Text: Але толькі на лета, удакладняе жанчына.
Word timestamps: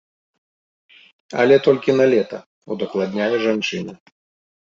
Але 1.43 1.55
толькі 1.67 1.95
на 1.99 2.05
лета, 2.13 2.39
удакладняе 2.77 3.29
жанчына. 3.45 3.93